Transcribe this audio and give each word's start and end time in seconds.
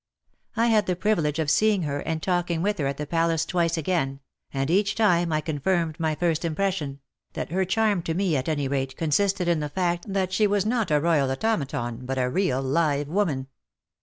I 0.55 0.65
had 0.69 0.87
the 0.87 0.95
privilege 0.95 1.37
of 1.37 1.51
seeing 1.51 1.83
her 1.83 1.99
and 1.99 2.23
talking 2.23 2.63
with 2.63 2.79
her 2.79 2.87
at 2.87 2.97
the 2.97 3.05
Palace 3.05 3.45
twice 3.45 3.77
again, 3.77 4.19
and 4.51 4.71
each 4.71 4.95
time 4.95 5.31
I 5.31 5.41
con 5.41 5.59
firmed 5.59 5.99
my 5.99 6.15
first 6.15 6.43
impression, 6.43 7.01
that 7.33 7.51
her 7.51 7.65
charm 7.65 8.01
to 8.05 8.15
me, 8.15 8.35
at 8.35 8.49
any 8.49 8.67
rate, 8.67 8.97
consisted 8.97 9.47
in 9.47 9.59
the 9.59 9.69
fact 9.69 10.11
that 10.11 10.33
she 10.33 10.47
was 10.47 10.65
not 10.65 10.89
a 10.89 10.99
royal 10.99 11.29
automaton, 11.29 12.03
but 12.07 12.17
a 12.17 12.31
real 12.31 12.63
live 12.63 13.09
woman. 13.09 13.45